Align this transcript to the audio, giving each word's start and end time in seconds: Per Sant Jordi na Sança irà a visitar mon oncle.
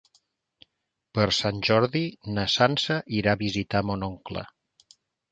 Per 1.17 1.25
Sant 1.39 1.59
Jordi 1.67 2.01
na 2.37 2.45
Sança 2.53 2.97
irà 3.19 3.35
a 3.37 3.41
visitar 3.43 3.83
mon 3.91 4.07
oncle. 4.09 4.43